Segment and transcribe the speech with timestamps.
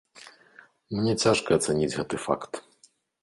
[0.99, 2.51] Мне цяжка ацаніць гэты факт.